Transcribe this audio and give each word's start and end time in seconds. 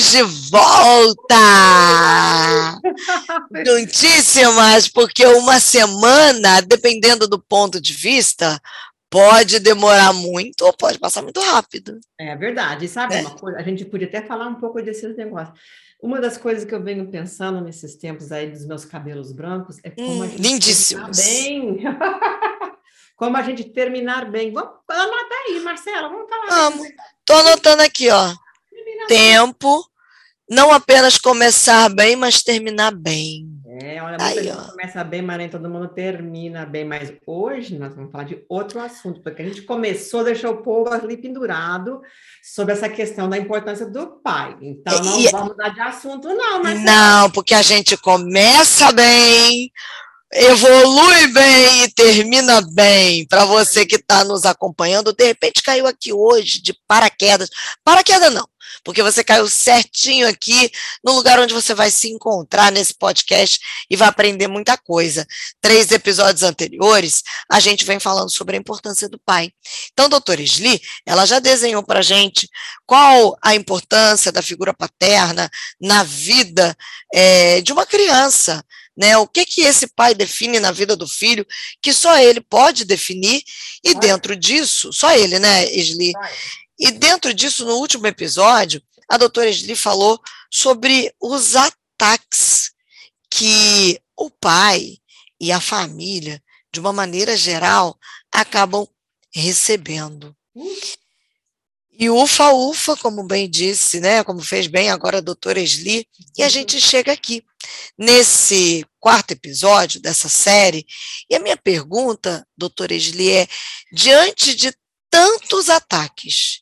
Estamos 0.00 0.12
de 0.12 0.22
volta! 0.50 1.36
Juntíssimas, 3.66 4.88
porque 4.88 5.26
uma 5.26 5.60
semana, 5.60 6.62
dependendo 6.62 7.28
do 7.28 7.38
ponto 7.38 7.78
de 7.78 7.92
vista, 7.92 8.58
pode 9.10 9.60
demorar 9.60 10.14
muito 10.14 10.64
ou 10.64 10.72
pode 10.72 10.98
passar 10.98 11.22
muito 11.22 11.40
rápido. 11.40 12.00
É 12.18 12.34
verdade. 12.34 12.88
Sabe 12.88 13.16
é. 13.16 13.20
uma 13.20 13.36
coisa? 13.36 13.58
A 13.58 13.62
gente 13.62 13.84
podia 13.84 14.08
até 14.08 14.22
falar 14.22 14.48
um 14.48 14.54
pouco 14.54 14.80
desses 14.82 15.14
negócios. 15.16 15.58
Uma 16.02 16.18
das 16.18 16.38
coisas 16.38 16.64
que 16.64 16.74
eu 16.74 16.82
venho 16.82 17.10
pensando 17.10 17.60
nesses 17.60 17.94
tempos 17.96 18.32
aí 18.32 18.50
dos 18.50 18.64
meus 18.66 18.86
cabelos 18.86 19.32
brancos 19.32 19.76
é 19.84 19.90
como 19.90 20.20
hum, 20.20 20.22
a 20.22 20.26
gente 20.28 20.40
lindíssimos. 20.40 21.18
bem. 21.18 21.82
como 23.16 23.36
a 23.36 23.42
gente 23.42 23.64
terminar 23.64 24.30
bem. 24.30 24.50
Vamos 24.50 24.72
anotar 24.88 25.38
aí, 25.46 25.60
Marcela, 25.60 26.08
vamos 26.08 26.26
falar. 26.30 26.70
Vamos. 26.70 26.86
Estou 26.86 27.36
anotando 27.36 27.82
aqui, 27.82 28.08
ó 28.08 28.34
tempo, 29.10 29.89
não 30.50 30.72
apenas 30.72 31.16
começar 31.16 31.88
bem, 31.88 32.16
mas 32.16 32.42
terminar 32.42 32.90
bem. 32.90 33.46
É, 33.82 34.02
olha, 34.02 34.18
muita 34.18 34.42
gente 34.42 34.70
começa 34.70 35.04
bem, 35.04 35.22
mas 35.22 35.38
nem 35.38 35.48
todo 35.48 35.70
mundo 35.70 35.86
termina 35.88 36.66
bem. 36.66 36.84
Mas 36.84 37.12
hoje 37.24 37.78
nós 37.78 37.94
vamos 37.94 38.10
falar 38.10 38.24
de 38.24 38.44
outro 38.48 38.80
assunto, 38.80 39.22
porque 39.22 39.40
a 39.40 39.44
gente 39.44 39.62
começou, 39.62 40.24
deixou 40.24 40.50
o 40.50 40.62
povo 40.62 40.92
ali 40.92 41.16
pendurado 41.16 42.02
sobre 42.42 42.74
essa 42.74 42.88
questão 42.88 43.28
da 43.28 43.38
importância 43.38 43.86
do 43.86 44.08
pai. 44.22 44.56
Então, 44.60 45.00
não 45.02 45.20
e, 45.20 45.28
vamos 45.28 45.48
mudar 45.50 45.68
de 45.68 45.80
assunto, 45.80 46.28
não, 46.28 46.62
mas. 46.62 46.80
Não, 46.82 47.30
porque 47.30 47.54
a 47.54 47.62
gente 47.62 47.96
começa 47.96 48.90
bem, 48.90 49.70
evolui 50.32 51.28
bem 51.28 51.84
e 51.84 51.94
termina 51.94 52.60
bem. 52.72 53.24
Para 53.28 53.44
você 53.44 53.86
que 53.86 53.96
está 53.96 54.24
nos 54.24 54.44
acompanhando, 54.44 55.14
de 55.14 55.24
repente 55.24 55.62
caiu 55.62 55.86
aqui 55.86 56.12
hoje 56.12 56.60
de 56.60 56.74
paraquedas. 56.88 57.48
Paraquedas 57.84 58.34
não 58.34 58.46
porque 58.84 59.02
você 59.02 59.22
caiu 59.22 59.48
certinho 59.48 60.28
aqui 60.28 60.70
no 61.04 61.12
lugar 61.12 61.38
onde 61.38 61.54
você 61.54 61.74
vai 61.74 61.90
se 61.90 62.08
encontrar 62.08 62.72
nesse 62.72 62.94
podcast 62.94 63.58
e 63.88 63.96
vai 63.96 64.08
aprender 64.08 64.48
muita 64.48 64.76
coisa. 64.76 65.26
Três 65.60 65.90
episódios 65.90 66.42
anteriores, 66.42 67.22
a 67.50 67.60
gente 67.60 67.84
vem 67.84 68.00
falando 68.00 68.30
sobre 68.30 68.56
a 68.56 68.58
importância 68.60 69.08
do 69.08 69.18
pai. 69.18 69.52
Então, 69.92 70.08
doutora 70.08 70.42
Sli, 70.42 70.80
ela 71.06 71.26
já 71.26 71.38
desenhou 71.38 71.82
para 71.82 72.00
a 72.00 72.02
gente 72.02 72.48
qual 72.86 73.36
a 73.42 73.54
importância 73.54 74.32
da 74.32 74.42
figura 74.42 74.74
paterna 74.74 75.50
na 75.80 76.02
vida 76.02 76.76
é, 77.12 77.60
de 77.60 77.72
uma 77.72 77.86
criança. 77.86 78.64
Né? 78.96 79.16
O 79.16 79.26
que 79.26 79.46
que 79.46 79.62
esse 79.62 79.86
pai 79.86 80.14
define 80.14 80.60
na 80.60 80.72
vida 80.72 80.94
do 80.94 81.08
filho, 81.08 81.46
que 81.80 81.92
só 81.92 82.18
ele 82.18 82.40
pode 82.40 82.84
definir, 82.84 83.42
e 83.82 83.94
dentro 83.94 84.36
disso, 84.36 84.92
só 84.92 85.12
ele, 85.16 85.38
né, 85.38 85.64
Esli? 85.72 86.12
E 86.80 86.90
dentro 86.90 87.34
disso, 87.34 87.66
no 87.66 87.76
último 87.76 88.06
episódio, 88.06 88.82
a 89.06 89.18
doutora 89.18 89.50
Esli 89.50 89.76
falou 89.76 90.18
sobre 90.50 91.14
os 91.20 91.54
ataques 91.54 92.72
que 93.30 94.00
o 94.16 94.30
pai 94.30 94.96
e 95.38 95.52
a 95.52 95.60
família, 95.60 96.42
de 96.72 96.80
uma 96.80 96.92
maneira 96.92 97.36
geral, 97.36 97.98
acabam 98.32 98.88
recebendo. 99.30 100.34
E 101.92 102.08
ufa, 102.08 102.50
ufa, 102.52 102.96
como 102.96 103.24
bem 103.24 103.48
disse, 103.48 104.00
né? 104.00 104.24
Como 104.24 104.40
fez 104.40 104.66
bem 104.66 104.88
agora 104.88 105.18
a 105.18 105.20
doutora 105.20 105.60
Esli, 105.60 106.08
e 106.38 106.42
a 106.42 106.48
gente 106.48 106.80
chega 106.80 107.12
aqui, 107.12 107.44
nesse 107.98 108.86
quarto 108.98 109.32
episódio 109.32 110.00
dessa 110.00 110.30
série, 110.30 110.86
e 111.28 111.34
a 111.34 111.40
minha 111.40 111.58
pergunta, 111.58 112.46
doutora 112.56 112.94
Esli, 112.94 113.30
é: 113.30 113.46
diante 113.92 114.54
de 114.54 114.72
tantos 115.10 115.68
ataques 115.68 116.59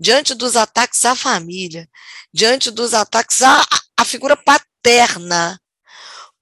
diante 0.00 0.34
dos 0.34 0.56
ataques 0.56 1.04
à 1.04 1.14
família, 1.14 1.86
diante 2.32 2.70
dos 2.70 2.94
ataques 2.94 3.42
à, 3.42 3.62
à 3.98 4.04
figura 4.04 4.34
paterna, 4.34 5.60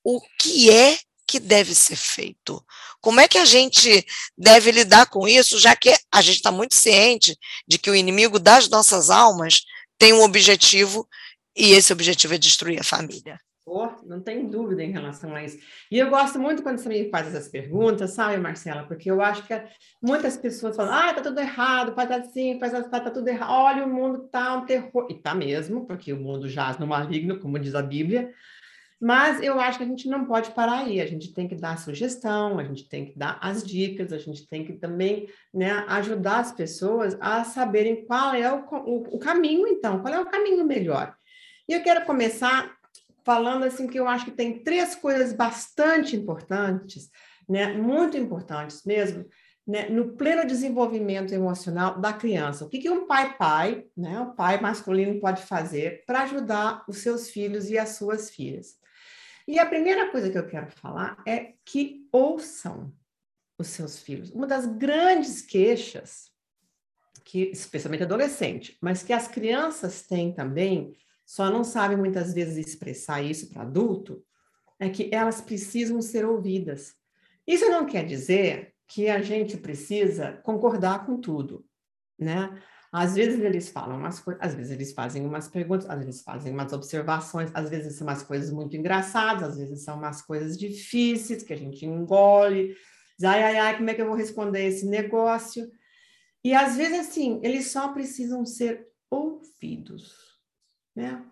o 0.05 0.21
que 0.39 0.71
é 0.71 0.97
que 1.27 1.41
deve 1.41 1.75
ser 1.75 1.97
feito? 1.97 2.65
Como 3.01 3.21
é 3.21 3.27
que 3.27 3.37
a 3.37 3.45
gente 3.45 4.07
deve 4.37 4.71
lidar 4.71 5.07
com 5.07 5.27
isso, 5.27 5.59
já 5.59 5.75
que 5.75 5.93
a 6.11 6.23
gente 6.23 6.37
está 6.37 6.53
muito 6.53 6.77
ciente 6.77 7.37
de 7.67 7.79
que 7.79 7.91
o 7.91 7.97
inimigo 7.97 8.39
das 8.39 8.69
nossas 8.69 9.11
almas 9.11 9.63
tem 9.99 10.13
um 10.13 10.23
objetivo 10.23 11.07
e 11.57 11.73
esse 11.73 11.93
objetivo 11.93 12.35
é 12.35 12.39
destruir 12.39 12.81
a 12.81 12.85
família? 12.85 13.39
Oh, 13.71 13.91
não 14.07 14.21
tem 14.21 14.49
dúvida 14.49 14.83
em 14.83 14.91
relação 14.91 15.35
a 15.35 15.45
isso. 15.45 15.59
E 15.91 15.99
eu 15.99 16.09
gosto 16.09 16.39
muito 16.39 16.63
quando 16.63 16.79
você 16.79 16.89
me 16.89 17.11
faz 17.11 17.29
essas 17.29 17.49
perguntas, 17.49 18.13
sabe, 18.13 18.39
Marcela? 18.39 18.85
Porque 18.85 19.11
eu 19.11 19.21
acho 19.21 19.47
que 19.47 19.63
muitas 20.03 20.37
pessoas 20.37 20.75
falam, 20.75 20.95
ah, 20.95 21.15
tá 21.15 21.21
tudo 21.21 21.39
errado, 21.39 21.95
faz 21.95 22.11
assim, 22.11 22.59
faz 22.59 22.75
assim, 22.75 22.89
tá, 22.89 23.11
tudo 23.11 23.29
errado. 23.29 23.51
Olha, 23.51 23.85
o 23.85 23.89
mundo 23.89 24.29
tá 24.31 24.57
um 24.57 24.65
terror. 24.65 25.07
E 25.11 25.15
tá 25.15 25.35
mesmo, 25.35 25.87
porque 25.87 26.13
o 26.13 26.21
mundo 26.21 26.49
jaz 26.49 26.79
no 26.79 26.87
maligno, 26.87 27.39
como 27.39 27.59
diz 27.59 27.75
a 27.75 27.83
Bíblia. 27.83 28.33
Mas 29.01 29.41
eu 29.41 29.61
acho 29.61 29.79
que 29.79 29.85
a 29.85 29.87
gente 29.87 30.09
não 30.09 30.25
pode 30.25 30.51
parar 30.51 30.81
aí. 30.81 31.01
A 31.01 31.07
gente 31.07 31.33
tem 31.33 31.47
que 31.47 31.55
dar 31.55 31.75
a 31.75 31.77
sugestão, 31.77 32.59
a 32.59 32.65
gente 32.65 32.89
tem 32.89 33.07
que 33.07 33.17
dar 33.17 33.39
as 33.41 33.63
dicas, 33.63 34.13
a 34.13 34.19
gente 34.19 34.47
tem 34.49 34.65
que 34.65 34.73
também 34.73 35.29
né, 35.55 35.85
ajudar 35.89 36.41
as 36.41 36.53
pessoas 36.53 37.17
a 37.21 37.45
saberem 37.45 38.05
qual 38.05 38.35
é 38.35 38.53
o, 38.53 38.59
o, 38.59 39.17
o 39.17 39.19
caminho, 39.19 39.69
então, 39.69 40.01
qual 40.01 40.13
é 40.13 40.21
o 40.21 40.27
caminho 40.27 40.65
melhor. 40.65 41.15
E 41.69 41.75
eu 41.75 41.83
quero 41.83 42.05
começar 42.07 42.78
falando 43.29 43.65
assim 43.65 43.87
que 43.87 44.01
eu 44.01 44.09
acho 44.09 44.25
que 44.25 44.31
tem 44.31 44.63
três 44.65 44.95
coisas 44.95 45.35
bastante 45.35 46.17
importantes, 46.17 47.11
né, 47.47 47.75
muito 47.75 48.17
importantes 48.17 48.85
mesmo, 48.87 49.27
né, 49.67 49.87
no 49.91 50.17
pleno 50.17 50.47
desenvolvimento 50.47 51.35
emocional 51.35 52.01
da 52.01 52.11
criança. 52.11 52.65
O 52.65 52.71
que, 52.71 52.79
que 52.79 52.89
um 52.89 53.07
pai-pai, 53.07 53.85
né, 53.95 54.19
o 54.19 54.33
pai 54.33 54.59
masculino 54.63 55.21
pode 55.21 55.43
fazer 55.43 56.05
para 56.07 56.23
ajudar 56.23 56.87
os 56.89 57.01
seus 57.01 57.29
filhos 57.29 57.69
e 57.69 57.77
as 57.77 57.91
suas 57.91 58.31
filhas? 58.31 58.79
E 59.47 59.59
a 59.59 59.67
primeira 59.67 60.11
coisa 60.11 60.31
que 60.31 60.39
eu 60.39 60.47
quero 60.47 60.71
falar 60.71 61.23
é 61.27 61.53
que 61.67 62.09
ouçam 62.11 62.95
os 63.59 63.67
seus 63.67 63.99
filhos. 63.99 64.31
Uma 64.31 64.47
das 64.47 64.65
grandes 64.65 65.43
queixas, 65.43 66.31
que 67.27 67.51
especialmente 67.51 68.05
adolescente, 68.05 68.79
mas 68.81 69.03
que 69.03 69.13
as 69.13 69.29
crianças 69.29 70.01
têm 70.01 70.33
também, 70.33 70.97
só 71.29 71.51
não 71.51 71.63
sabem 71.63 71.95
muitas 71.95 72.33
vezes 72.33 72.57
expressar 72.57 73.21
isso 73.21 73.51
para 73.51 73.61
adulto, 73.61 74.25
é 74.81 74.89
que 74.89 75.11
elas 75.13 75.43
precisam 75.43 76.01
ser 76.01 76.25
ouvidas. 76.25 76.95
Isso 77.47 77.69
não 77.71 77.85
quer 77.85 78.07
dizer 78.07 78.73
que 78.87 79.11
a 79.11 79.21
gente 79.21 79.59
precisa 79.59 80.41
concordar 80.43 81.05
com 81.05 81.21
tudo, 81.21 81.67
né? 82.19 82.59
Às 82.91 83.15
vezes 83.15 83.41
eles 83.41 83.69
falam 83.69 83.99
umas 83.99 84.21
coisas, 84.21 84.43
às 84.43 84.55
vezes 84.55 84.73
eles 84.73 84.95
fazem 84.95 85.27
umas 85.27 85.49
perguntas, 85.49 85.91
às 85.91 86.03
vezes 86.03 86.23
fazem 86.23 86.51
umas 86.51 86.73
observações, 86.73 87.51
às 87.53 87.69
vezes 87.69 87.97
são 87.97 88.07
umas 88.07 88.23
coisas 88.23 88.51
muito 88.51 88.75
engraçadas, 88.75 89.51
às 89.51 89.59
vezes 89.59 89.85
são 89.85 89.99
umas 89.99 90.23
coisas 90.23 90.59
difíceis 90.59 91.43
que 91.43 91.53
a 91.53 91.59
gente 91.59 91.85
engole. 91.85 92.75
Ai, 93.23 93.43
ai, 93.43 93.57
ai, 93.59 93.77
como 93.77 93.91
é 93.91 93.95
que 93.95 94.01
eu 94.01 94.07
vou 94.07 94.17
responder 94.17 94.65
esse 94.65 94.87
negócio? 94.87 95.71
E 96.43 96.55
às 96.55 96.75
vezes, 96.75 97.01
assim, 97.01 97.39
eles 97.43 97.71
só 97.71 97.93
precisam 97.93 98.47
ser 98.47 98.89
ouvidos 99.11 100.28
né? 100.99 101.25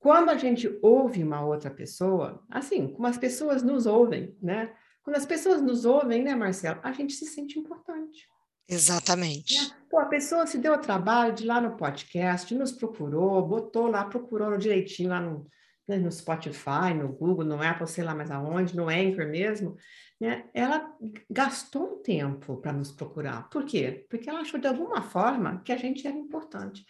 Quando 0.00 0.30
a 0.30 0.36
gente 0.36 0.68
ouve 0.82 1.22
uma 1.22 1.44
outra 1.44 1.70
pessoa, 1.70 2.44
assim, 2.50 2.88
como 2.88 3.06
as 3.06 3.16
pessoas 3.16 3.62
nos 3.62 3.86
ouvem, 3.86 4.36
né? 4.42 4.74
Quando 5.04 5.16
as 5.16 5.24
pessoas 5.24 5.62
nos 5.62 5.84
ouvem, 5.84 6.24
né, 6.24 6.34
Marcelo, 6.34 6.80
a 6.82 6.90
gente 6.90 7.12
se 7.12 7.24
sente 7.26 7.56
importante. 7.56 8.26
Exatamente. 8.68 9.54
Né? 9.56 9.76
Pô, 9.88 10.00
a 10.00 10.06
pessoa 10.06 10.44
se 10.44 10.58
deu 10.58 10.74
o 10.74 10.78
trabalho 10.78 11.32
de 11.32 11.44
ir 11.44 11.46
lá 11.46 11.60
no 11.60 11.76
podcast, 11.76 12.52
nos 12.52 12.72
procurou, 12.72 13.46
botou 13.46 13.86
lá, 13.86 14.04
procurou 14.04 14.58
direitinho 14.58 15.10
lá 15.10 15.20
no, 15.20 15.46
né, 15.86 15.96
no 15.96 16.10
Spotify, 16.10 16.92
no 16.96 17.08
Google, 17.08 17.44
no 17.44 17.62
Apple, 17.62 17.86
sei 17.86 18.02
lá 18.02 18.12
mais 18.12 18.32
aonde, 18.32 18.74
no 18.74 18.88
Anchor 18.88 19.28
mesmo, 19.28 19.76
né? 20.20 20.48
Ela 20.52 20.92
gastou 21.30 21.94
um 21.94 22.02
tempo 22.02 22.56
para 22.56 22.72
nos 22.72 22.90
procurar. 22.90 23.48
Por 23.48 23.64
quê? 23.64 24.04
Porque 24.10 24.28
ela 24.28 24.40
achou 24.40 24.58
de 24.58 24.66
alguma 24.66 25.00
forma 25.00 25.62
que 25.64 25.70
a 25.70 25.76
gente 25.76 26.04
era 26.08 26.16
importante. 26.16 26.84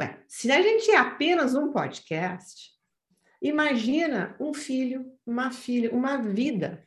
Ué, 0.00 0.18
se 0.26 0.50
a 0.50 0.60
gente 0.60 0.90
é 0.90 0.96
apenas 0.96 1.54
um 1.54 1.72
podcast, 1.72 2.70
imagina 3.40 4.36
um 4.40 4.54
filho, 4.54 5.04
uma 5.26 5.50
filha, 5.50 5.92
uma 5.92 6.16
vida, 6.16 6.86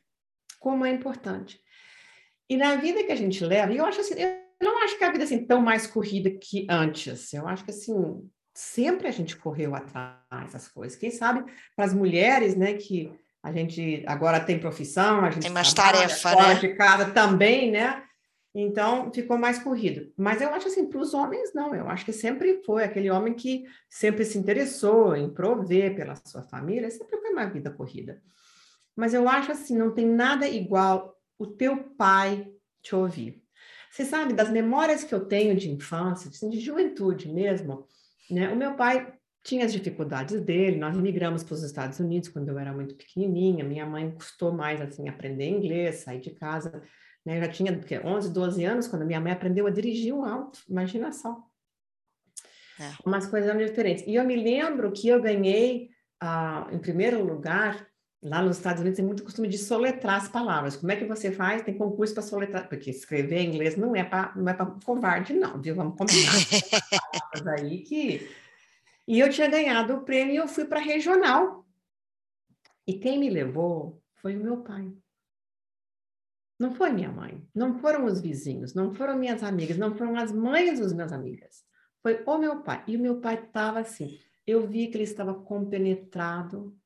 como 0.60 0.86
é 0.86 0.90
importante. 0.90 1.60
E 2.50 2.58
na 2.58 2.76
vida 2.76 3.04
que 3.04 3.12
a 3.12 3.16
gente 3.16 3.44
leva, 3.44 3.74
eu 3.74 3.86
acho 3.86 4.02
assim, 4.02 4.16
eu 4.20 4.38
não 4.62 4.84
acho 4.84 4.98
que 4.98 5.04
a 5.04 5.12
vida 5.12 5.24
é 5.24 5.26
assim 5.26 5.46
tão 5.46 5.62
mais 5.62 5.88
corrida 5.88 6.30
que 6.30 6.68
antes. 6.70 7.34
Eu 7.34 7.48
acho 7.48 7.64
que 7.64 7.72
assim, 7.72 7.94
sempre 8.54 9.08
a 9.08 9.12
gente 9.12 9.36
correu 9.36 9.76
atrás 9.76 10.54
das 10.54 10.68
coisas. 10.68 10.98
Quem 10.98 11.12
sabe 11.12 11.44
para 11.76 11.86
as 11.86 11.94
mulheres, 11.94 12.56
né, 12.56 12.74
que 12.74 13.12
a 13.44 13.52
gente 13.52 14.04
agora 14.08 14.40
tem 14.40 14.60
profissão, 14.60 15.24
a 15.24 15.30
gente 15.30 15.44
tem 15.44 15.52
mais 15.52 15.74
tarefa, 15.74 16.32
fora 16.32 16.56
né? 16.56 16.60
de 16.60 16.74
casa 16.76 17.12
também, 17.12 17.72
né? 17.72 18.04
Então, 18.58 19.12
ficou 19.14 19.38
mais 19.38 19.60
corrido. 19.60 20.14
Mas 20.16 20.42
eu 20.42 20.48
acho 20.54 20.68
assim, 20.68 20.88
para 20.88 21.02
os 21.02 21.14
homens, 21.14 21.54
não. 21.54 21.76
Eu 21.76 21.90
acho 21.90 22.06
que 22.06 22.14
sempre 22.14 22.64
foi 22.64 22.86
aquele 22.86 23.12
homem 23.12 23.34
que 23.34 23.66
sempre 23.90 24.24
se 24.24 24.38
interessou 24.38 25.14
em 25.14 25.30
prover 25.30 25.94
pela 25.94 26.16
sua 26.16 26.42
família, 26.42 26.90
sempre 26.90 27.18
foi 27.18 27.32
uma 27.32 27.46
vida 27.48 27.70
corrida. 27.70 28.22
Mas 28.96 29.14
eu 29.14 29.28
acho 29.28 29.52
assim, 29.52 29.78
não 29.78 29.94
tem 29.94 30.08
nada 30.08 30.48
igual 30.48 31.20
o 31.38 31.46
teu 31.46 31.84
pai 31.98 32.48
te 32.82 32.96
ouvir. 32.96 33.44
Você 33.92 34.06
sabe, 34.06 34.34
das 34.34 34.50
memórias 34.50 35.04
que 35.04 35.14
eu 35.14 35.26
tenho 35.26 35.54
de 35.58 35.70
infância, 35.70 36.30
assim, 36.30 36.50
de 36.50 36.62
juventude 36.62 37.30
mesmo, 37.30 37.86
né? 38.32 38.50
O 38.50 38.56
meu 38.56 38.76
pai 38.76 39.14
tinha 39.44 39.66
as 39.66 39.74
dificuldades 39.74 40.40
dele. 40.42 40.78
Nós 40.78 40.98
migramos 40.98 41.44
para 41.44 41.56
os 41.56 41.64
Estados 41.64 42.00
Unidos 42.00 42.30
quando 42.30 42.48
eu 42.48 42.58
era 42.58 42.74
muito 42.74 42.96
pequenininha. 42.96 43.66
Minha 43.66 43.86
mãe 43.86 44.12
custou 44.12 44.54
mais 44.54 44.80
assim 44.80 45.10
aprender 45.10 45.50
inglês, 45.50 45.98
sair 45.98 46.22
de 46.22 46.32
casa. 46.32 46.82
Né? 47.26 47.38
Eu 47.38 47.42
já 47.44 47.50
tinha 47.50 47.76
porque, 47.76 48.00
11, 48.00 48.32
12 48.32 48.64
anos 48.64 48.88
quando 48.88 49.06
minha 49.06 49.20
mãe 49.20 49.32
aprendeu 49.32 49.68
a 49.68 49.72
dirigir 49.72 50.14
um 50.14 50.24
auto. 50.24 50.60
Imagina 50.70 51.12
só. 51.12 51.44
É. 52.80 52.92
Umas 53.06 53.26
coisas 53.26 53.58
diferentes. 53.58 54.06
E 54.06 54.16
eu 54.16 54.24
me 54.24 54.36
lembro 54.36 54.92
que 54.92 55.08
eu 55.08 55.22
ganhei, 55.22 55.90
uh, 56.22 56.74
em 56.74 56.80
primeiro 56.80 57.24
lugar, 57.24 57.88
Lá 58.26 58.42
nos 58.42 58.58
Estados 58.58 58.82
Unidos 58.82 58.98
tem 58.98 59.06
muito 59.06 59.24
costume 59.24 59.48
de 59.48 59.56
soletrar 59.56 60.16
as 60.16 60.28
palavras. 60.28 60.76
Como 60.76 60.92
é 60.92 60.96
que 60.96 61.06
você 61.06 61.32
faz? 61.32 61.62
Tem 61.62 61.78
concurso 61.78 62.12
para 62.12 62.24
soletrar, 62.24 62.68
porque 62.68 62.90
escrever 62.90 63.38
em 63.38 63.50
inglês 63.50 63.78
não 63.78 63.96
é 63.96 64.04
para 64.04 64.34
não 64.36 64.50
é 64.50 64.54
para 64.56 64.66
covarde 64.84 65.34
não, 65.34 65.62
viu? 65.62 65.76
Vamos 65.76 65.96
combinar. 65.96 66.32
palavras 67.32 67.48
aí 67.62 67.84
que 67.84 68.28
e 69.08 69.20
eu 69.20 69.30
tinha 69.30 69.48
ganhado 69.48 69.94
o 69.94 70.02
prêmio 70.02 70.34
e 70.34 70.38
eu 70.38 70.48
fui 70.48 70.66
para 70.66 70.80
regional. 70.80 71.68
E 72.88 72.94
quem 72.96 73.20
me 73.20 73.30
levou 73.30 74.02
foi 74.16 74.36
o 74.36 74.40
meu 74.40 74.58
pai. 74.58 74.92
Não 76.60 76.74
foi 76.74 76.90
minha 76.92 77.12
mãe, 77.12 77.42
não 77.54 77.80
foram 77.80 78.06
os 78.06 78.22
vizinhos, 78.22 78.74
não 78.74 78.94
foram 78.94 79.18
minhas 79.18 79.44
amigas, 79.44 79.78
não 79.78 79.96
foram 79.96 80.16
as 80.16 80.32
mães 80.32 80.80
dos 80.80 80.94
meus 80.94 81.12
amigas. 81.12 81.64
Foi 82.02 82.24
o 82.26 82.38
meu 82.38 82.62
pai. 82.62 82.84
E 82.88 82.96
o 82.96 83.00
meu 83.00 83.20
pai 83.20 83.36
estava 83.36 83.80
assim. 83.80 84.20
Eu 84.46 84.68
vi 84.68 84.88
que 84.88 84.96
ele 84.96 85.04
estava 85.04 85.34
compenetrado 85.34 86.78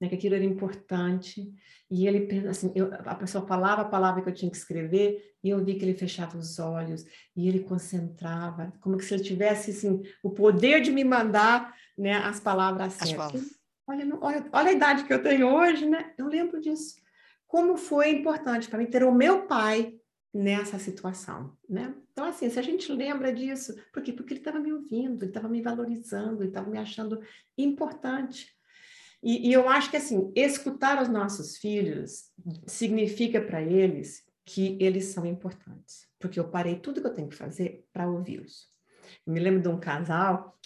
né, 0.00 0.08
que 0.08 0.14
aquilo 0.14 0.34
era 0.34 0.44
importante. 0.44 1.52
E 1.90 2.06
ele, 2.06 2.48
assim, 2.48 2.72
eu, 2.74 2.92
a 2.92 3.14
pessoa 3.14 3.46
falava 3.46 3.82
a 3.82 3.86
palavra 3.86 4.22
que 4.22 4.28
eu 4.28 4.34
tinha 4.34 4.50
que 4.50 4.56
escrever 4.56 5.34
e 5.42 5.50
eu 5.50 5.64
vi 5.64 5.74
que 5.74 5.84
ele 5.84 5.94
fechava 5.94 6.36
os 6.38 6.58
olhos 6.58 7.04
e 7.36 7.48
ele 7.48 7.60
concentrava, 7.60 8.72
como 8.80 8.98
se 9.00 9.14
ele 9.14 9.22
tivesse, 9.22 9.70
assim, 9.70 10.02
o 10.22 10.30
poder 10.30 10.80
de 10.80 10.90
me 10.90 11.04
mandar, 11.04 11.74
né, 11.96 12.14
as 12.14 12.40
palavras 12.40 12.94
certas. 12.94 13.58
Olha, 13.86 14.06
olha, 14.20 14.46
olha 14.52 14.68
a 14.68 14.72
idade 14.72 15.04
que 15.04 15.12
eu 15.12 15.22
tenho 15.22 15.46
hoje, 15.54 15.86
né? 15.86 16.14
Eu 16.16 16.26
lembro 16.26 16.60
disso. 16.60 16.96
Como 17.46 17.76
foi 17.76 18.10
importante 18.10 18.68
para 18.68 18.78
mim 18.78 18.86
ter 18.86 19.04
o 19.04 19.14
meu 19.14 19.46
pai 19.46 19.94
nessa 20.32 20.78
situação, 20.78 21.56
né? 21.68 21.94
Então, 22.12 22.24
assim, 22.24 22.50
se 22.50 22.58
a 22.58 22.62
gente 22.62 22.90
lembra 22.92 23.32
disso, 23.32 23.74
por 23.92 24.02
quê? 24.02 24.12
Porque 24.12 24.32
ele 24.32 24.40
estava 24.40 24.58
me 24.58 24.72
ouvindo, 24.72 25.22
ele 25.22 25.30
estava 25.30 25.48
me 25.48 25.62
valorizando, 25.62 26.42
ele 26.42 26.48
estava 26.48 26.68
me 26.68 26.78
achando 26.78 27.20
importante. 27.56 28.52
E, 29.22 29.48
e 29.48 29.52
eu 29.52 29.68
acho 29.68 29.90
que, 29.90 29.96
assim, 29.96 30.32
escutar 30.34 31.00
os 31.00 31.08
nossos 31.08 31.56
filhos 31.56 32.30
significa 32.66 33.40
para 33.40 33.62
eles 33.62 34.24
que 34.44 34.76
eles 34.80 35.06
são 35.06 35.24
importantes, 35.24 36.06
porque 36.18 36.38
eu 36.38 36.48
parei 36.48 36.78
tudo 36.78 37.00
que 37.00 37.06
eu 37.06 37.14
tenho 37.14 37.28
que 37.28 37.36
fazer 37.36 37.86
para 37.92 38.10
ouvi-los. 38.10 38.68
Me 39.26 39.40
lembro 39.40 39.62
de 39.62 39.68
um 39.68 39.80
casal 39.80 40.58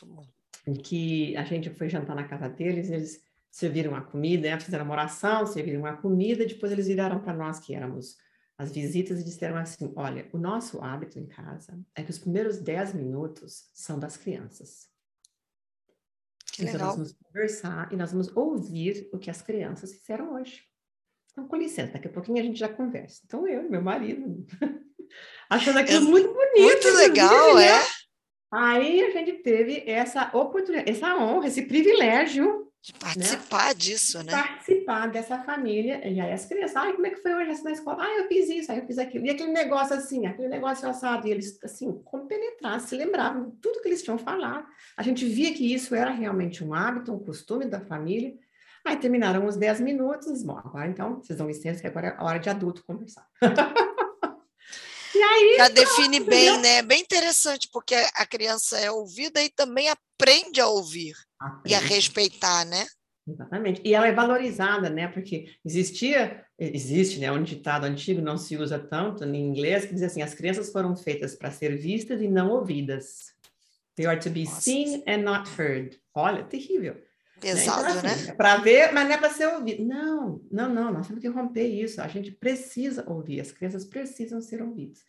que 0.82 1.36
a 1.36 1.44
gente 1.44 1.70
foi 1.70 1.88
jantar 1.88 2.16
na 2.16 2.26
casa 2.26 2.48
deles, 2.48 2.90
eles 2.90 3.22
serviram 3.50 3.94
a 3.94 4.02
comida, 4.02 4.50
né? 4.50 4.60
fizeram 4.60 4.84
uma 4.84 4.94
oração, 4.94 5.46
serviram 5.46 5.84
a 5.86 5.96
comida, 5.96 6.46
depois 6.46 6.72
eles 6.72 6.86
viraram 6.86 7.20
para 7.20 7.34
nós 7.34 7.58
que 7.58 7.74
éramos 7.74 8.16
as 8.56 8.72
visitas 8.72 9.20
e 9.20 9.24
disseram 9.24 9.56
assim: 9.56 9.92
Olha, 9.96 10.28
o 10.32 10.38
nosso 10.38 10.82
hábito 10.82 11.18
em 11.18 11.26
casa 11.26 11.78
é 11.94 12.02
que 12.02 12.10
os 12.10 12.18
primeiros 12.18 12.58
10 12.58 12.94
minutos 12.94 13.70
são 13.72 13.98
das 13.98 14.16
crianças. 14.16 14.88
Que 16.52 16.62
então, 16.62 16.72
legal. 16.72 16.86
nós 16.88 16.96
vamos 16.96 17.12
conversar 17.12 17.92
e 17.92 17.96
nós 17.96 18.10
vamos 18.10 18.36
ouvir 18.36 19.08
o 19.12 19.18
que 19.18 19.30
as 19.30 19.40
crianças 19.40 19.92
fizeram 19.94 20.34
hoje. 20.34 20.64
Então, 21.30 21.46
com 21.46 21.56
licença, 21.56 21.92
daqui 21.92 22.08
a 22.08 22.12
pouquinho 22.12 22.40
a 22.40 22.42
gente 22.42 22.58
já 22.58 22.68
conversa. 22.68 23.22
Então, 23.24 23.46
eu 23.46 23.64
e 23.64 23.70
meu 23.70 23.80
marido, 23.80 24.44
achando 25.48 25.78
aquilo 25.78 26.08
é 26.08 26.10
muito 26.10 26.32
bonito. 26.32 26.62
Muito 26.62 26.88
legal, 26.96 27.54
né? 27.54 27.68
é. 27.68 27.98
Aí 28.50 29.04
a 29.04 29.10
gente 29.10 29.34
teve 29.34 29.84
essa 29.86 30.36
oportunidade, 30.36 30.90
essa 30.90 31.14
honra, 31.16 31.46
esse 31.46 31.62
privilégio 31.62 32.67
de 32.80 32.92
participar 32.92 33.68
né? 33.68 33.74
disso, 33.74 34.22
né? 34.22 34.32
Participar 34.32 35.06
dessa 35.08 35.42
família. 35.42 36.06
E 36.06 36.20
aí 36.20 36.32
as 36.32 36.46
crianças, 36.46 36.76
ai, 36.76 36.92
como 36.92 37.06
é 37.06 37.10
que 37.10 37.20
foi 37.20 37.34
hoje 37.34 37.62
na 37.62 37.72
escola? 37.72 38.02
Ah, 38.02 38.18
eu 38.18 38.28
fiz 38.28 38.48
isso, 38.48 38.70
aí 38.70 38.78
eu 38.78 38.86
fiz 38.86 38.98
aquilo. 38.98 39.26
E 39.26 39.30
aquele 39.30 39.52
negócio 39.52 39.96
assim, 39.96 40.26
aquele 40.26 40.48
negócio 40.48 40.88
assado. 40.88 41.26
E 41.26 41.30
eles, 41.30 41.62
assim, 41.62 41.92
compenetraram, 42.04 42.80
se 42.80 42.96
lembravam 42.96 43.50
de 43.50 43.56
tudo 43.56 43.82
que 43.82 43.88
eles 43.88 44.02
tinham 44.02 44.18
falado. 44.18 44.66
A 44.96 45.02
gente 45.02 45.26
via 45.26 45.52
que 45.52 45.72
isso 45.72 45.94
era 45.94 46.10
realmente 46.10 46.64
um 46.64 46.72
hábito, 46.72 47.12
um 47.12 47.18
costume 47.18 47.66
da 47.66 47.80
família. 47.80 48.34
Aí 48.84 48.96
terminaram 48.96 49.44
os 49.46 49.56
10 49.56 49.80
minutos. 49.80 50.42
Bom, 50.42 50.56
agora 50.56 50.88
então, 50.88 51.16
vocês 51.16 51.36
dão 51.38 51.48
licença, 51.48 51.80
que 51.80 51.86
agora 51.86 52.16
é 52.18 52.22
hora 52.22 52.38
de 52.38 52.48
adulto 52.48 52.84
conversar. 52.84 53.26
E 55.14 55.22
aí, 55.22 55.56
Já 55.56 55.68
define 55.68 56.20
bem, 56.20 56.58
né? 56.58 56.80
Bem 56.82 57.00
interessante, 57.00 57.68
porque 57.72 57.94
a 58.14 58.24
criança 58.24 58.78
é 58.78 58.88
ouvida 58.88 59.42
e 59.42 59.48
também 59.48 59.88
aprende 59.88 60.60
a 60.60 60.68
ouvir 60.68 61.14
aprende. 61.38 61.72
e 61.72 61.74
a 61.74 61.80
respeitar, 61.80 62.64
né? 62.64 62.86
Exatamente. 63.26 63.82
E 63.84 63.94
ela 63.94 64.08
é 64.08 64.12
valorizada, 64.12 64.88
né? 64.88 65.06
Porque 65.08 65.46
existia, 65.64 66.44
existe, 66.58 67.20
né? 67.20 67.30
Um 67.30 67.42
ditado 67.42 67.84
antigo, 67.84 68.22
não 68.22 68.38
se 68.38 68.56
usa 68.56 68.78
tanto 68.78 69.24
em 69.24 69.36
inglês, 69.36 69.84
que 69.84 69.94
diz 69.94 70.02
assim: 70.02 70.22
as 70.22 70.34
crianças 70.34 70.72
foram 70.72 70.96
feitas 70.96 71.34
para 71.34 71.50
ser 71.50 71.76
vistas 71.76 72.22
e 72.22 72.28
não 72.28 72.50
ouvidas. 72.50 73.36
They 73.96 74.06
are 74.06 74.18
to 74.18 74.30
be 74.30 74.44
Nossa. 74.44 74.60
seen 74.60 75.02
and 75.06 75.18
not 75.18 75.50
heard. 75.60 76.00
Olha, 76.14 76.44
terrível. 76.44 76.96
Pesado, 77.40 77.82
né? 77.82 77.90
Então, 77.90 78.10
assim, 78.10 78.26
né? 78.26 78.30
É 78.30 78.34
para 78.34 78.56
ver, 78.58 78.92
mas 78.92 79.08
não 79.08 79.14
é 79.14 79.18
para 79.18 79.30
ser 79.30 79.46
ouvido. 79.46 79.84
Não, 79.84 80.40
não, 80.50 80.72
não, 80.72 80.92
nós 80.92 81.06
temos 81.06 81.20
que 81.20 81.28
romper 81.28 81.66
isso. 81.66 82.00
A 82.00 82.08
gente 82.08 82.30
precisa 82.30 83.04
ouvir, 83.08 83.40
as 83.40 83.52
crianças 83.52 83.84
precisam 83.84 84.40
ser 84.40 84.62
ouvidas. 84.62 85.04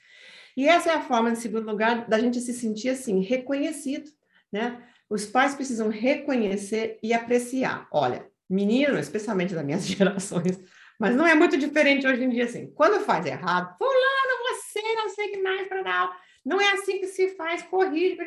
E 0.57 0.67
essa 0.67 0.91
é 0.91 0.95
a 0.95 1.01
forma, 1.01 1.31
em 1.31 1.35
segundo 1.35 1.65
lugar, 1.65 2.07
da 2.07 2.19
gente 2.19 2.39
se 2.41 2.53
sentir 2.53 2.89
assim, 2.89 3.21
reconhecido, 3.21 4.11
né? 4.51 4.83
Os 5.09 5.25
pais 5.25 5.55
precisam 5.55 5.89
reconhecer 5.89 6.99
e 7.01 7.13
apreciar. 7.13 7.87
Olha, 7.91 8.29
menino, 8.49 8.99
especialmente 8.99 9.55
das 9.55 9.65
minhas 9.65 9.85
gerações, 9.87 10.59
mas 10.99 11.15
não 11.15 11.25
é 11.25 11.33
muito 11.33 11.57
diferente 11.57 12.05
hoje 12.05 12.23
em 12.23 12.29
dia 12.29 12.45
assim. 12.45 12.71
Quando 12.71 13.03
faz 13.03 13.25
errado, 13.25 13.75
fulano, 13.77 14.43
você 14.49 14.81
não 14.95 15.09
sei 15.09 15.29
que 15.29 15.41
mais 15.41 15.67
para 15.67 15.81
dar. 15.81 16.21
Não 16.45 16.59
é 16.59 16.71
assim 16.73 16.99
que 16.99 17.07
se 17.07 17.29
faz, 17.29 17.63
corrige. 17.63 18.17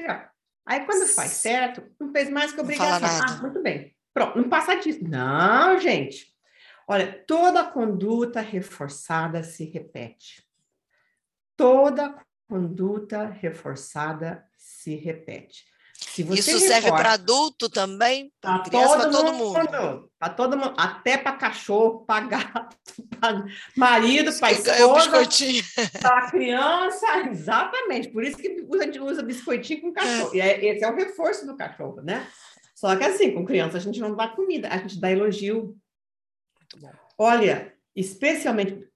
Aí 0.65 0.85
quando 0.85 1.07
faz 1.07 1.33
certo, 1.33 1.83
não 2.01 2.11
fez 2.13 2.31
mais 2.31 2.53
que 2.53 2.61
obrigação. 2.61 3.27
Ah, 3.29 3.43
muito 3.43 3.61
bem. 3.63 3.95
Pronto, 4.15 4.39
não 4.39 4.49
passa 4.49 4.75
disso. 4.75 5.01
Não, 5.03 5.79
gente. 5.79 6.33
Olha, 6.87 7.25
toda 7.27 7.65
conduta 7.65 8.41
reforçada 8.41 9.43
se 9.43 9.65
repete. 9.65 10.47
Toda 11.57 12.19
conduta 12.49 13.27
reforçada 13.27 14.47
se 14.57 14.95
repete. 14.95 15.65
Isso 16.35 16.59
serve 16.59 16.91
para 16.91 17.13
adulto 17.13 17.69
também? 17.69 18.33
Para 18.41 18.61
criança, 18.61 18.97
para 18.97 19.11
todo 19.11 19.33
mundo? 19.33 20.11
Para 20.19 20.29
todo 20.31 20.57
mundo, 20.57 20.75
até 20.77 21.17
para 21.17 21.37
cachorro, 21.37 22.05
para 22.05 22.27
gato, 22.27 22.77
para 23.19 23.45
marido, 23.77 24.33
para 24.39 24.53
esposa, 24.53 25.11
para 26.01 26.31
criança, 26.31 27.07
exatamente. 27.31 28.09
Por 28.09 28.25
isso 28.25 28.37
que 28.37 28.49
a 28.49 28.85
gente 28.85 29.01
usa 29.01 29.23
biscoitinho 29.23 29.81
com 29.81 29.93
cachorro. 29.93 30.35
É. 30.35 30.37
E 30.37 30.41
é, 30.41 30.65
esse 30.67 30.85
é 30.85 30.91
o 30.91 30.95
reforço 30.95 31.47
do 31.47 31.57
cachorro, 31.57 32.03
né? 32.03 32.27
Só 32.75 32.97
que 32.97 33.05
assim, 33.05 33.33
com 33.33 33.45
criança 33.45 33.77
a 33.77 33.81
gente 33.81 34.01
não 34.01 34.15
dá 34.15 34.29
comida, 34.29 34.69
a 34.69 34.77
gente 34.77 35.01
dá 35.01 35.11
elogio. 35.11 35.77
Olha, 37.17 37.73
especialmente 37.95 38.89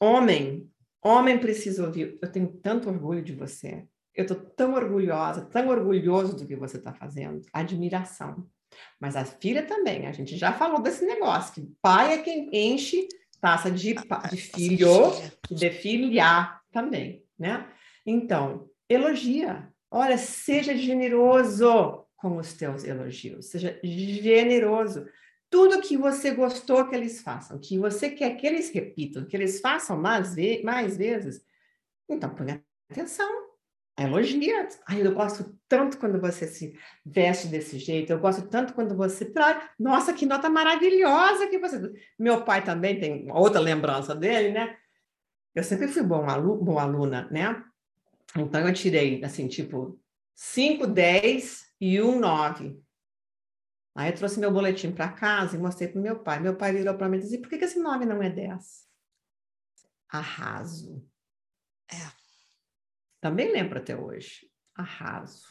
homem, 0.00 0.70
homem 1.02 1.38
precisa 1.38 1.84
ouvir. 1.84 2.18
Eu 2.22 2.30
tenho 2.30 2.48
tanto 2.62 2.88
orgulho 2.88 3.22
de 3.22 3.34
você. 3.34 3.86
Eu 4.14 4.22
estou 4.22 4.36
tão 4.36 4.74
orgulhosa, 4.74 5.42
tão 5.42 5.68
orgulhoso 5.68 6.36
do 6.36 6.46
que 6.46 6.56
você 6.56 6.76
está 6.76 6.92
fazendo. 6.92 7.40
Admiração. 7.52 8.46
Mas 9.00 9.16
a 9.16 9.24
filha 9.24 9.62
também, 9.64 10.06
a 10.06 10.12
gente 10.12 10.36
já 10.36 10.52
falou 10.52 10.80
desse 10.80 11.04
negócio, 11.04 11.54
que 11.54 11.74
pai 11.80 12.14
é 12.14 12.18
quem 12.18 12.48
enche 12.52 13.08
taça 13.40 13.70
de, 13.70 13.94
de 14.30 14.36
filho, 14.36 14.88
de 15.50 15.70
filhar 15.70 16.62
também, 16.70 17.24
né? 17.38 17.68
Então, 18.06 18.70
elogia. 18.88 19.68
Olha, 19.90 20.16
seja 20.16 20.76
generoso 20.76 22.06
com 22.16 22.36
os 22.36 22.52
teus 22.54 22.84
elogios, 22.84 23.46
seja 23.46 23.78
generoso. 23.82 25.06
Tudo 25.50 25.82
que 25.82 25.96
você 25.96 26.30
gostou 26.30 26.88
que 26.88 26.94
eles 26.94 27.20
façam, 27.20 27.58
que 27.58 27.78
você 27.78 28.08
quer 28.08 28.36
que 28.36 28.46
eles 28.46 28.70
repitam, 28.70 29.26
que 29.26 29.36
eles 29.36 29.60
façam 29.60 30.00
mais, 30.00 30.34
ve 30.34 30.62
mais 30.62 30.96
vezes, 30.96 31.44
então 32.08 32.30
põe 32.34 32.62
atenção 32.90 33.41
elogia. 34.02 34.68
Ai, 34.86 35.06
eu 35.06 35.12
gosto 35.12 35.58
tanto 35.68 35.98
quando 35.98 36.20
você 36.20 36.46
se 36.46 36.78
veste 37.04 37.48
desse 37.48 37.78
jeito, 37.78 38.12
eu 38.12 38.18
gosto 38.18 38.48
tanto 38.48 38.74
quando 38.74 38.96
você 38.96 39.24
traz. 39.24 39.68
Nossa, 39.78 40.12
que 40.12 40.26
nota 40.26 40.48
maravilhosa 40.48 41.46
que 41.48 41.58
você. 41.58 41.92
Meu 42.18 42.44
pai 42.44 42.64
também 42.64 42.98
tem 42.98 43.30
outra 43.32 43.60
lembrança 43.60 44.14
dele, 44.14 44.50
né? 44.52 44.76
Eu 45.54 45.64
sempre 45.64 45.88
fui 45.88 46.02
bom 46.02 46.28
alu... 46.28 46.56
boa 46.56 46.82
aluna, 46.82 47.28
né? 47.30 47.62
Então 48.36 48.66
eu 48.66 48.72
tirei, 48.72 49.22
assim, 49.24 49.46
tipo, 49.46 50.00
5, 50.34 50.86
10 50.86 51.66
e 51.80 52.00
1, 52.00 52.18
9. 52.18 52.82
Aí 53.94 54.10
eu 54.10 54.14
trouxe 54.16 54.40
meu 54.40 54.50
boletim 54.50 54.90
para 54.90 55.12
casa 55.12 55.56
e 55.56 55.60
mostrei 55.60 55.88
para 55.88 56.00
meu 56.00 56.18
pai. 56.20 56.40
Meu 56.40 56.56
pai 56.56 56.72
virou 56.72 56.94
para 56.96 57.08
mim 57.08 57.18
e 57.18 57.20
disse: 57.20 57.38
por 57.38 57.48
que, 57.48 57.58
que 57.58 57.64
esse 57.64 57.78
9 57.78 58.06
não 58.06 58.22
é 58.22 58.30
10? 58.30 58.86
Arraso. 60.08 61.06
É. 61.90 62.21
Também 63.22 63.52
lembro 63.52 63.78
até 63.78 63.96
hoje. 63.96 64.50
Arraso. 64.74 65.46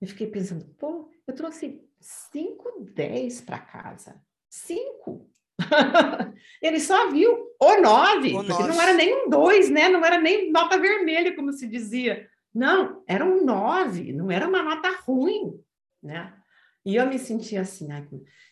Eu 0.00 0.08
fiquei 0.08 0.26
pensando, 0.26 0.66
pô, 0.76 1.08
eu 1.24 1.34
trouxe 1.34 1.80
cinco 2.00 2.84
10 2.92 3.42
para 3.42 3.60
casa. 3.60 4.20
Cinco. 4.50 5.30
ele 6.60 6.80
só 6.80 7.10
viu 7.10 7.32
o 7.60 7.80
nove, 7.80 8.34
o 8.34 8.44
porque 8.44 8.62
não 8.64 8.82
era 8.82 8.92
nem 8.92 9.14
um 9.14 9.30
dois, 9.30 9.70
né? 9.70 9.88
Não 9.88 10.04
era 10.04 10.20
nem 10.20 10.50
nota 10.50 10.76
vermelha, 10.76 11.34
como 11.34 11.52
se 11.52 11.68
dizia. 11.68 12.28
Não, 12.52 13.04
era 13.06 13.24
um 13.24 13.44
nove, 13.44 14.12
não 14.12 14.28
era 14.28 14.48
uma 14.48 14.62
nota 14.62 14.90
ruim, 15.02 15.62
né? 16.02 16.36
E 16.84 16.96
eu 16.96 17.06
me 17.06 17.18
sentia 17.18 17.60
assim, 17.60 17.86
né? 17.86 18.06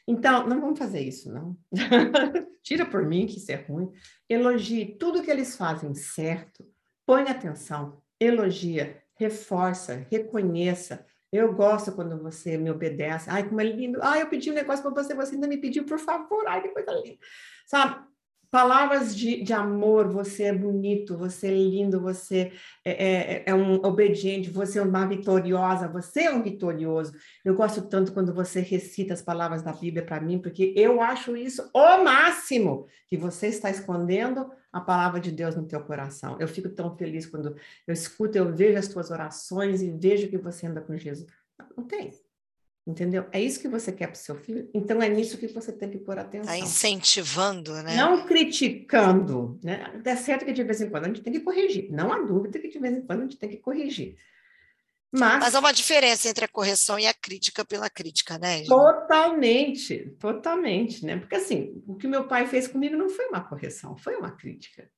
então, 0.07 0.47
não 0.47 0.61
vamos 0.61 0.79
fazer 0.79 1.01
isso, 1.01 1.33
não. 1.33 1.57
Tira 2.63 2.87
por 2.87 3.05
mim 3.05 3.27
que 3.27 3.39
isso 3.39 3.51
é 3.51 3.57
ruim. 3.57 3.91
Elogie 4.29 4.97
tudo 4.99 5.23
que 5.23 5.31
eles 5.31 5.57
fazem 5.57 5.95
certo, 5.95 6.67
põe 7.07 7.23
atenção, 7.23 8.03
elogia, 8.21 9.03
reforça, 9.17 10.07
reconheça, 10.11 11.07
eu 11.35 11.53
gosto 11.53 11.91
quando 11.91 12.17
você 12.23 12.57
me 12.57 12.71
obedece. 12.71 13.29
Ai, 13.29 13.49
como 13.49 13.61
é 13.61 13.65
lindo. 13.65 13.99
Ai, 14.01 14.23
eu 14.23 14.29
pedi 14.29 14.53
um 14.53 14.55
negócio 14.55 14.85
para 14.85 15.03
você, 15.03 15.15
você 15.15 15.35
ainda 15.35 15.49
me 15.49 15.57
pediu, 15.57 15.85
por 15.85 15.99
favor. 15.99 16.47
Ai, 16.47 16.63
que 16.63 16.69
coisa 16.69 16.93
linda. 16.93 17.19
Sabe? 17.67 18.07
Palavras 18.55 19.17
de, 19.17 19.43
de 19.43 19.53
amor, 19.53 20.09
você 20.09 20.45
é 20.45 20.53
bonito, 20.53 21.19
você 21.19 21.49
é 21.49 21.51
lindo, 21.51 22.01
você 22.01 22.53
é, 22.85 22.93
é, 22.93 23.43
é 23.47 23.53
um 23.53 23.85
obediente, 23.85 24.49
você 24.49 24.79
é 24.79 24.83
uma 24.83 25.05
vitoriosa, 25.09 25.89
você 25.89 26.27
é 26.27 26.33
um 26.33 26.41
vitorioso. 26.41 27.13
Eu 27.45 27.57
gosto 27.57 27.83
tanto 27.83 28.13
quando 28.13 28.33
você 28.33 28.61
recita 28.61 29.13
as 29.13 29.21
palavras 29.21 29.61
da 29.61 29.73
Bíblia 29.73 30.07
para 30.07 30.21
mim, 30.21 30.39
porque 30.39 30.73
eu 30.77 31.01
acho 31.01 31.37
isso 31.37 31.69
o 31.75 32.05
máximo, 32.05 32.87
que 33.09 33.17
você 33.17 33.49
está 33.49 33.71
escondendo 33.71 34.49
a 34.73 34.81
palavra 34.81 35.19
de 35.19 35.33
Deus 35.33 35.57
no 35.57 35.67
teu 35.67 35.81
coração. 35.83 36.37
Eu 36.39 36.47
fico 36.47 36.69
tão 36.69 36.97
feliz 36.97 37.27
quando 37.27 37.57
eu 37.89 37.93
escuto, 37.93 38.39
eu 38.39 38.55
vejo 38.55 38.79
as 38.79 38.87
tuas 38.87 39.11
orações 39.11 39.83
e 39.83 39.91
vejo 39.91 40.29
que 40.29 40.39
você 40.39 40.69
anda 40.69 40.81
com 40.81 40.97
Jesus. 40.97 41.27
Não 41.77 41.83
tem. 41.83 42.13
Entendeu? 42.87 43.27
É 43.33 43.41
isso 43.41 43.61
que 43.61 43.69
você 43.69 43.91
quer 43.91 44.09
para 44.09 44.15
o 44.15 44.19
seu 44.19 44.35
filho? 44.37 44.69
Então 44.75 45.01
é 45.01 45.09
nisso 45.09 45.39
que 45.39 45.47
você 45.47 45.73
tem 45.73 45.91
que 45.91 45.99
pôr 45.99 46.19
atenção. 46.19 46.53
Está 46.53 46.59
incentivando, 46.59 47.73
né? 47.83 47.97
Não 47.97 48.27
criticando. 48.27 49.59
Né? 49.63 50.03
É 50.05 50.17
certo 50.17 50.45
que 50.45 50.53
de 50.53 50.63
vez 50.63 50.83
em 50.83 50.91
quando 50.91 51.05
a 51.05 51.09
gente 51.09 51.23
tem 51.23 51.33
que 51.33 51.41
corrigir. 51.41 51.91
Não 51.91 52.13
há 52.13 52.21
dúvida 52.21 52.59
que 52.59 52.69
de 52.69 52.79
vez 52.79 52.95
em 52.95 53.01
quando 53.01 53.21
a 53.21 53.23
gente 53.23 53.39
tem 53.39 53.49
que 53.49 53.57
corrigir. 53.57 54.17
Mas, 55.11 55.39
Mas 55.39 55.55
há 55.55 55.61
uma 55.61 55.73
diferença 55.73 56.29
entre 56.29 56.45
a 56.45 56.49
correção 56.49 56.99
e 56.99 57.07
a 57.07 57.15
crítica 57.15 57.65
pela 57.65 57.89
crítica, 57.89 58.37
né? 58.37 58.65
Totalmente, 58.65 60.15
totalmente, 60.19 61.07
né? 61.07 61.17
Porque 61.17 61.37
assim, 61.37 61.83
o 61.87 61.95
que 61.95 62.09
meu 62.09 62.27
pai 62.27 62.47
fez 62.47 62.67
comigo 62.67 62.97
não 62.97 63.09
foi 63.09 63.29
uma 63.29 63.41
correção, 63.41 63.97
foi 63.97 64.17
uma 64.17 64.33
crítica. 64.33 64.91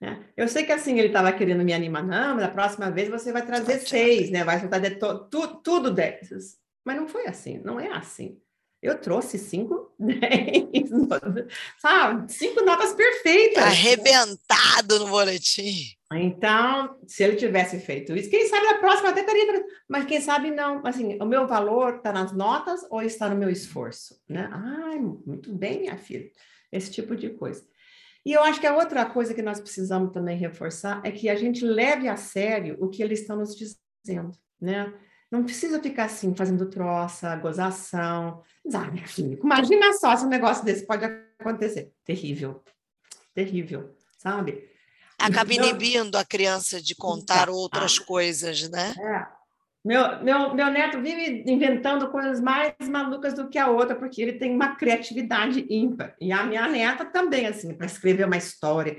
Né? 0.00 0.26
Eu 0.36 0.48
sei 0.48 0.64
que 0.64 0.72
assim 0.72 0.98
ele 0.98 1.06
estava 1.06 1.32
querendo 1.32 1.64
me 1.64 1.72
animar, 1.72 2.04
não, 2.04 2.36
da 2.36 2.48
próxima 2.48 2.90
vez 2.90 3.08
você 3.08 3.32
vai 3.32 3.46
trazer 3.46 3.78
seis, 3.78 4.30
né? 4.30 4.44
Vai 4.44 4.68
trazer 4.68 4.98
tu, 4.98 5.60
tudo 5.62 5.92
dessas. 5.92 6.60
Mas 6.84 6.96
não 6.96 7.08
foi 7.08 7.26
assim, 7.26 7.58
não 7.58 7.78
é 7.78 7.88
assim. 7.92 8.40
Eu 8.82 9.00
trouxe 9.00 9.38
cinco, 9.38 9.94
dez, 9.96 10.90
sabe? 11.78 12.32
Cinco 12.32 12.64
notas 12.64 12.92
perfeitas. 12.92 13.62
Arrebentado 13.62 14.98
no 14.98 15.08
boletim. 15.08 15.94
Então, 16.12 16.98
se 17.06 17.22
ele 17.22 17.36
tivesse 17.36 17.78
feito 17.78 18.14
isso, 18.14 18.28
quem 18.28 18.46
sabe 18.48 18.66
na 18.66 18.78
próxima 18.78 19.10
até 19.10 19.22
teria, 19.22 19.64
mas 19.88 20.04
quem 20.04 20.20
sabe 20.20 20.50
não. 20.50 20.84
Assim, 20.84 21.16
o 21.20 21.24
meu 21.24 21.46
valor 21.46 21.96
está 21.96 22.12
nas 22.12 22.32
notas 22.32 22.84
ou 22.90 23.00
está 23.00 23.28
no 23.28 23.36
meu 23.36 23.48
esforço, 23.48 24.20
né? 24.28 24.50
Ai, 24.52 24.98
muito 24.98 25.54
bem, 25.54 25.82
minha 25.82 25.96
filha. 25.96 26.28
Esse 26.72 26.90
tipo 26.90 27.14
de 27.14 27.30
coisa. 27.30 27.64
E 28.26 28.32
eu 28.32 28.42
acho 28.42 28.60
que 28.60 28.66
a 28.66 28.76
outra 28.76 29.06
coisa 29.06 29.32
que 29.32 29.42
nós 29.42 29.60
precisamos 29.60 30.12
também 30.12 30.36
reforçar 30.36 31.00
é 31.04 31.10
que 31.10 31.28
a 31.28 31.36
gente 31.36 31.64
leve 31.64 32.08
a 32.08 32.16
sério 32.16 32.76
o 32.80 32.88
que 32.88 33.02
eles 33.02 33.20
estão 33.20 33.36
nos 33.36 33.54
dizendo, 33.54 34.32
né? 34.60 34.92
Não 35.32 35.42
precisa 35.42 35.80
ficar 35.80 36.04
assim, 36.04 36.34
fazendo 36.34 36.66
troça, 36.66 37.34
gozação. 37.36 38.42
Ah, 38.70 38.90
minha 38.90 39.06
filha, 39.08 39.38
imagina 39.42 39.90
só 39.94 40.14
se 40.14 40.26
um 40.26 40.28
negócio 40.28 40.62
desse 40.62 40.86
pode 40.86 41.06
acontecer. 41.40 41.90
Terrível. 42.04 42.62
Terrível, 43.34 43.96
sabe? 44.18 44.68
Acaba 45.18 45.54
inibindo 45.54 46.18
a 46.18 46.24
criança 46.24 46.82
de 46.82 46.94
contar 46.94 47.48
outras 47.48 47.98
coisas, 47.98 48.68
né? 48.68 48.94
É. 48.98 49.41
Meu, 49.84 50.22
meu, 50.22 50.54
meu 50.54 50.70
neto 50.70 51.00
vive 51.00 51.42
inventando 51.44 52.08
coisas 52.08 52.40
mais 52.40 52.72
malucas 52.88 53.34
do 53.34 53.48
que 53.48 53.58
a 53.58 53.68
outra, 53.68 53.96
porque 53.96 54.22
ele 54.22 54.34
tem 54.34 54.54
uma 54.54 54.76
criatividade 54.76 55.66
ímpar. 55.68 56.14
E 56.20 56.30
a 56.30 56.44
minha 56.44 56.68
neta 56.68 57.04
também, 57.04 57.46
assim, 57.46 57.74
para 57.74 57.86
escrever 57.86 58.24
uma 58.24 58.36
história. 58.36 58.96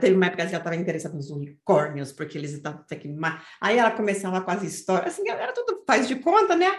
Teve 0.00 0.14
uma 0.14 0.26
época 0.26 0.46
que 0.46 0.54
ela 0.54 0.58
estava 0.58 0.76
interessada 0.76 1.16
nos 1.16 1.30
unicórnios, 1.30 2.12
porque 2.12 2.38
eles 2.38 2.52
estavam. 2.52 2.84
Aí 3.60 3.76
ela 3.76 3.90
começava 3.90 4.40
com 4.40 4.50
as 4.52 4.62
histórias, 4.62 5.14
assim, 5.14 5.28
era 5.28 5.52
tudo 5.52 5.82
faz 5.84 6.06
de 6.06 6.14
conta, 6.14 6.54
né? 6.54 6.70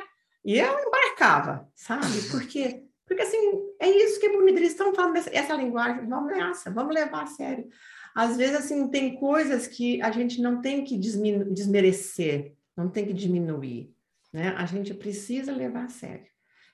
E 0.46 0.58
eu 0.58 0.79
embarcava, 0.88 1.67
sabe? 1.75 2.22
Porque, 2.31 2.84
porque 3.05 3.22
assim, 3.22 3.38
é 3.81 3.89
isso 3.89 4.20
que 4.22 4.27
eles 4.27 4.72
estão 4.72 4.96
falando, 4.96 5.17
essa, 5.17 5.29
essa 5.34 5.53
linguagem, 5.55 6.08
vamos 6.08 6.31
nessa, 6.31 6.72
vamos 6.72 6.96
levar 6.96 7.24
a 7.24 7.27
sério. 7.27 7.67
Às 8.15 8.38
vezes, 8.38 8.55
assim, 8.55 8.88
tem 8.88 9.15
coisas 9.15 9.67
que 9.67 10.01
a 10.01 10.10
gente 10.10 10.41
não 10.41 10.62
tem 10.62 10.86
que 10.86 10.98
desmerecer 10.98 12.53
não 12.83 12.89
tem 12.89 13.05
que 13.05 13.13
diminuir, 13.13 13.93
né? 14.33 14.55
A 14.57 14.65
gente 14.65 14.93
precisa 14.93 15.53
levar 15.53 15.85
a 15.85 15.89
sério. 15.89 16.25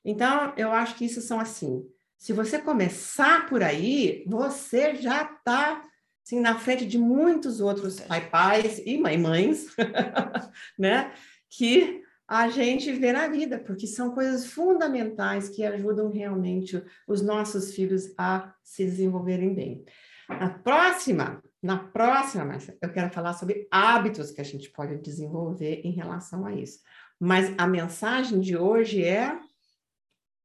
Então, 0.03 0.53
eu 0.55 0.71
acho 0.71 0.95
que 0.95 1.05
isso 1.05 1.21
são 1.21 1.39
assim. 1.39 1.85
Se 2.17 2.33
você 2.33 2.59
começar 2.59 3.47
por 3.47 3.61
aí, 3.61 4.23
você 4.25 4.95
já 4.95 5.23
está 5.23 5.83
assim, 6.25 6.39
na 6.39 6.57
frente 6.57 6.85
de 6.85 6.97
muitos 6.97 7.61
outros 7.61 7.99
pai, 8.01 8.29
pais 8.29 8.81
e 8.85 8.97
mãe, 8.97 9.17
mães, 9.17 9.67
né? 10.77 11.13
Que 11.49 12.01
a 12.27 12.49
gente 12.49 12.91
vê 12.91 13.13
na 13.13 13.27
vida, 13.27 13.57
porque 13.59 13.87
são 13.87 14.11
coisas 14.11 14.45
fundamentais 14.47 15.47
que 15.47 15.63
ajudam 15.63 16.11
realmente 16.11 16.83
os 17.07 17.21
nossos 17.21 17.73
filhos 17.73 18.13
a 18.17 18.53
se 18.61 18.83
desenvolverem 18.83 19.53
bem. 19.53 19.85
A 20.27 20.49
próxima, 20.49 21.41
na 21.61 21.77
próxima, 21.77 22.45
Marcia, 22.45 22.77
eu 22.81 22.91
quero 22.91 23.11
falar 23.11 23.33
sobre 23.33 23.67
hábitos 23.71 24.31
que 24.31 24.41
a 24.41 24.43
gente 24.43 24.69
pode 24.69 24.97
desenvolver 24.97 25.81
em 25.83 25.91
relação 25.91 26.45
a 26.45 26.53
isso. 26.53 26.79
Mas 27.19 27.53
a 27.57 27.65
mensagem 27.65 28.39
de 28.39 28.55
hoje 28.55 29.03
é: 29.03 29.37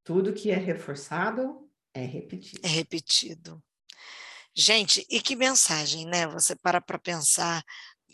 tudo 0.02 0.32
que 0.32 0.50
é 0.50 0.56
reforçado 0.56 1.68
é 1.94 2.04
repetido. 2.04 2.60
É 2.64 2.68
repetido. 2.68 3.62
Gente, 4.54 5.06
e 5.08 5.20
que 5.20 5.36
mensagem, 5.36 6.06
né? 6.06 6.26
Você 6.28 6.56
para 6.56 6.80
para 6.80 6.98
pensar. 6.98 7.62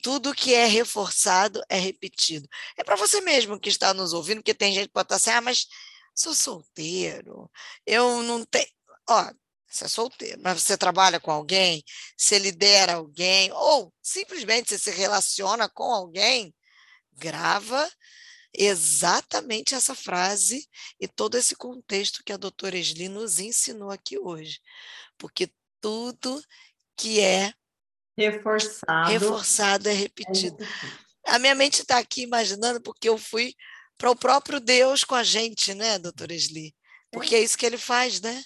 Tudo 0.03 0.35
que 0.35 0.55
é 0.55 0.67
reforçado 0.67 1.61
é 1.69 1.79
repetido. 1.79 2.49
É 2.77 2.85
para 2.85 2.95
você 2.95 3.21
mesmo 3.21 3.59
que 3.59 3.69
está 3.69 3.93
nos 3.93 4.13
ouvindo, 4.13 4.39
porque 4.39 4.55
tem 4.55 4.73
gente 4.73 4.87
que 4.87 4.93
pode 4.93 5.07
estar 5.07 5.17
assim, 5.17 5.31
ah, 5.31 5.41
mas 5.41 5.67
sou 6.15 6.35
solteiro, 6.35 7.51
eu 7.87 8.23
não 8.23 8.45
tenho. 8.45 8.69
Ó, 9.09 9.33
você 9.69 9.85
é 9.85 9.89
solteiro, 9.89 10.41
mas 10.43 10.63
você 10.63 10.77
trabalha 10.77 11.21
com 11.21 11.31
alguém, 11.31 11.85
você 12.17 12.39
lidera 12.39 12.95
alguém, 12.95 13.53
ou 13.53 13.93
simplesmente 14.03 14.71
você 14.71 14.79
se 14.79 14.91
relaciona 14.91 15.69
com 15.69 15.93
alguém, 15.93 16.55
grava 17.13 17.89
exatamente 18.53 19.75
essa 19.75 19.95
frase 19.95 20.67
e 20.99 21.07
todo 21.07 21.37
esse 21.37 21.55
contexto 21.55 22.23
que 22.25 22.33
a 22.33 22.37
doutora 22.37 22.79
Esli 22.79 23.09
nos 23.09 23.39
ensinou 23.39 23.91
aqui 23.91 24.19
hoje. 24.19 24.59
Porque 25.19 25.51
tudo 25.81 26.43
que 26.97 27.21
é 27.21 27.53
reforçado, 28.17 29.11
reforçado 29.11 29.89
é 29.89 29.93
repetido. 29.93 30.57
É 31.27 31.33
a 31.33 31.39
minha 31.39 31.55
mente 31.55 31.83
está 31.83 31.99
aqui 31.99 32.23
imaginando 32.23 32.81
porque 32.81 33.09
eu 33.09 33.19
fui 33.19 33.55
para 33.99 34.11
o 34.11 34.17
próprio 34.17 34.61
Deus 34.61 35.05
com 35.05 35.15
a 35.15 35.23
gente, 35.23 35.75
né, 35.75 35.99
doutora 35.99 36.35
Esli? 36.35 36.75
Porque 37.11 37.35
é 37.35 37.41
isso 37.41 37.59
que 37.59 37.67
ele 37.67 37.79
faz, 37.79 38.21
né? 38.21 38.43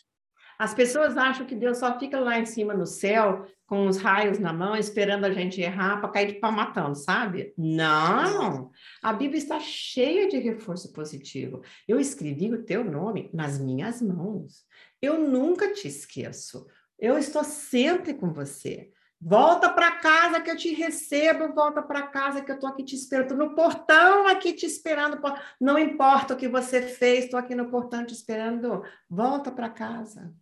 As 0.58 0.74
pessoas 0.74 1.16
acham 1.16 1.46
que 1.46 1.54
Deus 1.54 1.78
só 1.78 1.98
fica 1.98 2.18
lá 2.20 2.38
em 2.38 2.46
cima 2.46 2.74
no 2.74 2.86
céu, 2.86 3.46
com 3.66 3.86
os 3.86 3.96
raios 3.96 4.38
na 4.38 4.52
mão, 4.52 4.76
esperando 4.76 5.24
a 5.24 5.32
gente 5.32 5.60
errar 5.60 5.98
para 5.98 6.10
cair 6.10 6.26
de 6.26 6.40
pau 6.40 6.52
matando, 6.52 6.94
sabe? 6.94 7.54
Não! 7.56 8.70
A 9.02 9.12
Bíblia 9.12 9.38
está 9.38 9.58
cheia 9.58 10.28
de 10.28 10.36
reforço 10.38 10.92
positivo. 10.92 11.62
Eu 11.88 11.98
escrevi 11.98 12.52
o 12.52 12.64
teu 12.64 12.84
nome 12.84 13.30
nas 13.32 13.58
minhas 13.58 14.02
mãos. 14.02 14.66
Eu 15.00 15.18
nunca 15.18 15.72
te 15.72 15.88
esqueço. 15.88 16.66
Eu 16.98 17.16
estou 17.16 17.42
sempre 17.42 18.12
com 18.12 18.30
você. 18.30 18.90
Volta 19.24 19.68
para 19.72 19.92
casa 19.92 20.40
que 20.40 20.50
eu 20.50 20.56
te 20.56 20.74
recebo, 20.74 21.54
volta 21.54 21.80
para 21.80 22.08
casa 22.08 22.42
que 22.42 22.50
eu 22.50 22.56
estou 22.56 22.68
aqui 22.68 22.82
te 22.82 22.96
esperando. 22.96 23.30
Estou 23.30 23.38
no 23.38 23.54
portão 23.54 24.26
aqui 24.26 24.52
te 24.52 24.66
esperando. 24.66 25.18
Não 25.60 25.78
importa 25.78 26.34
o 26.34 26.36
que 26.36 26.48
você 26.48 26.82
fez, 26.82 27.24
estou 27.24 27.38
aqui 27.38 27.54
no 27.54 27.70
portão 27.70 28.04
te 28.04 28.12
esperando. 28.12 28.82
Volta 29.08 29.52
para 29.52 29.70
casa. 29.70 30.34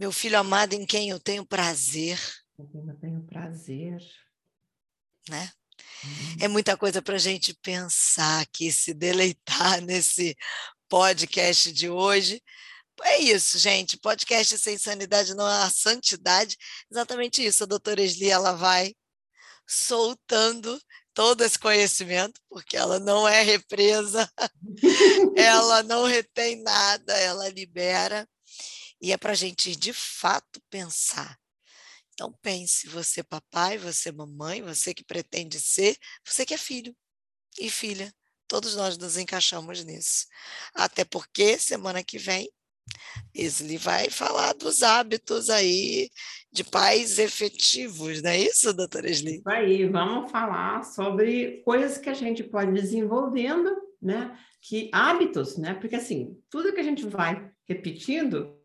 Meu 0.00 0.10
filho 0.10 0.38
amado 0.38 0.72
em 0.72 0.86
quem 0.86 1.10
eu 1.10 1.20
tenho 1.20 1.44
prazer. 1.44 2.18
Eu 2.58 2.96
tenho 2.98 3.22
prazer. 3.26 3.98
Né? 5.28 5.52
Uhum. 6.02 6.36
É 6.40 6.48
muita 6.48 6.74
coisa 6.74 7.02
para 7.02 7.16
a 7.16 7.18
gente 7.18 7.52
pensar 7.60 8.40
aqui, 8.40 8.72
se 8.72 8.94
deleitar 8.94 9.78
nesse 9.84 10.34
podcast 10.88 11.70
de 11.70 11.90
hoje. 11.90 12.42
É 13.02 13.18
isso, 13.18 13.58
gente. 13.58 13.98
Podcast 13.98 14.58
sem 14.58 14.78
sanidade 14.78 15.34
não 15.34 15.44
há 15.44 15.68
santidade. 15.68 16.56
Exatamente 16.90 17.44
isso. 17.44 17.64
A 17.64 17.66
doutora 17.66 18.00
Esli, 18.00 18.30
ela 18.30 18.52
vai 18.52 18.94
soltando 19.68 20.80
todo 21.12 21.44
esse 21.44 21.58
conhecimento, 21.58 22.40
porque 22.48 22.74
ela 22.74 22.98
não 22.98 23.28
é 23.28 23.42
represa, 23.42 24.26
ela 25.36 25.82
não 25.82 26.06
retém 26.06 26.62
nada, 26.62 27.12
ela 27.18 27.50
libera. 27.50 28.26
E 29.00 29.12
é 29.12 29.16
para 29.16 29.32
a 29.32 29.34
gente 29.36 29.74
de 29.74 29.92
fato 29.92 30.60
pensar. 30.68 31.38
Então 32.12 32.32
pense, 32.42 32.86
você 32.86 33.22
papai, 33.22 33.78
você 33.78 34.12
mamãe, 34.12 34.60
você 34.60 34.92
que 34.92 35.02
pretende 35.02 35.58
ser, 35.58 35.96
você 36.24 36.44
que 36.44 36.52
é 36.52 36.58
filho 36.58 36.94
e 37.58 37.70
filha. 37.70 38.12
Todos 38.46 38.76
nós 38.76 38.98
nos 38.98 39.16
encaixamos 39.16 39.84
nisso. 39.84 40.26
Até 40.74 41.04
porque 41.04 41.58
semana 41.58 42.02
que 42.02 42.18
vem 42.18 42.50
Isley 43.34 43.78
vai 43.78 44.10
falar 44.10 44.52
dos 44.54 44.82
hábitos 44.82 45.48
aí 45.48 46.10
de 46.52 46.64
pais 46.64 47.18
efetivos, 47.18 48.20
não 48.20 48.30
é 48.30 48.38
isso, 48.40 48.72
doutora 48.74 49.08
Isley? 49.08 49.36
Isso 49.36 49.48
aí, 49.48 49.88
vamos 49.88 50.30
falar 50.30 50.82
sobre 50.82 51.62
coisas 51.64 51.96
que 51.96 52.10
a 52.10 52.14
gente 52.14 52.42
pode 52.42 52.72
desenvolvendo, 52.72 53.70
né? 54.02 54.36
Que 54.60 54.90
hábitos, 54.92 55.56
né? 55.56 55.74
Porque 55.74 55.96
assim, 55.96 56.36
tudo 56.50 56.72
que 56.72 56.80
a 56.80 56.84
gente 56.84 57.06
vai 57.06 57.50
repetindo, 57.64 58.59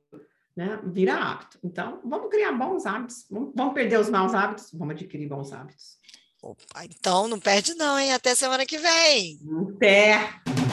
né, 0.56 0.80
vira 0.86 1.16
hábito. 1.16 1.60
Então, 1.64 2.00
vamos 2.06 2.30
criar 2.30 2.52
bons 2.54 2.86
hábitos. 2.86 3.26
Vamos, 3.30 3.52
vamos 3.56 3.74
perder 3.74 4.00
os 4.00 4.10
maus 4.10 4.34
hábitos, 4.34 4.72
vamos 4.74 4.96
adquirir 4.96 5.28
bons 5.28 5.52
hábitos. 5.52 5.98
Opa, 6.42 6.86
então 6.86 7.28
não 7.28 7.40
perde 7.40 7.74
não, 7.74 7.98
hein? 7.98 8.14
Até 8.14 8.36
semana 8.36 8.66
que 8.66 8.78
vem. 8.78 9.40
Até! 9.76 10.65